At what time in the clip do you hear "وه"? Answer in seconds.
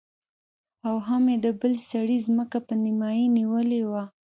3.91-4.03